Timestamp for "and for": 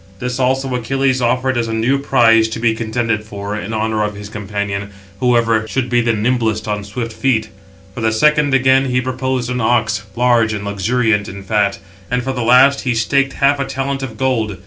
12.09-12.31